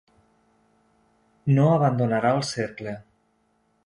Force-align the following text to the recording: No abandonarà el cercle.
No 1.57 1.67
abandonarà 1.73 2.31
el 2.39 2.41
cercle. 2.53 2.95